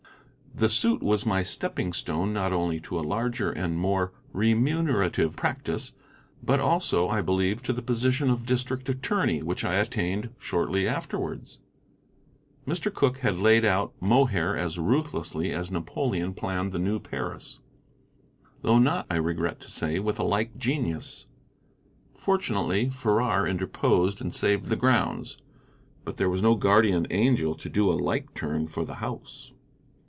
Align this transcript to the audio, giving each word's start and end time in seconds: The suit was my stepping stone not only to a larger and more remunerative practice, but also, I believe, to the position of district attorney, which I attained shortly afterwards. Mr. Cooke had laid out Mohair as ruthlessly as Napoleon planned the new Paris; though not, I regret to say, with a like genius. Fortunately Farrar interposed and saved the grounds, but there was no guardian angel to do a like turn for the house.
The 0.53 0.67
suit 0.67 1.01
was 1.01 1.25
my 1.25 1.43
stepping 1.43 1.93
stone 1.93 2.33
not 2.33 2.51
only 2.51 2.81
to 2.81 2.99
a 2.99 3.07
larger 3.07 3.51
and 3.51 3.77
more 3.79 4.11
remunerative 4.33 5.37
practice, 5.37 5.93
but 6.43 6.59
also, 6.59 7.07
I 7.07 7.21
believe, 7.21 7.63
to 7.63 7.73
the 7.73 7.81
position 7.81 8.29
of 8.29 8.45
district 8.45 8.89
attorney, 8.89 9.41
which 9.41 9.63
I 9.63 9.75
attained 9.75 10.31
shortly 10.37 10.85
afterwards. 10.89 11.61
Mr. 12.67 12.93
Cooke 12.93 13.19
had 13.19 13.37
laid 13.37 13.63
out 13.63 13.93
Mohair 14.01 14.57
as 14.57 14.77
ruthlessly 14.77 15.53
as 15.53 15.71
Napoleon 15.71 16.33
planned 16.33 16.73
the 16.73 16.79
new 16.79 16.99
Paris; 16.99 17.61
though 18.61 18.77
not, 18.77 19.07
I 19.09 19.15
regret 19.15 19.61
to 19.61 19.71
say, 19.71 19.99
with 19.99 20.19
a 20.19 20.23
like 20.23 20.57
genius. 20.57 21.27
Fortunately 22.13 22.89
Farrar 22.89 23.47
interposed 23.47 24.19
and 24.19 24.35
saved 24.35 24.65
the 24.65 24.75
grounds, 24.75 25.37
but 26.03 26.17
there 26.17 26.29
was 26.29 26.41
no 26.41 26.55
guardian 26.55 27.07
angel 27.09 27.55
to 27.55 27.69
do 27.69 27.89
a 27.89 27.95
like 27.95 28.33
turn 28.35 28.67
for 28.67 28.83
the 28.83 28.95
house. 28.95 29.53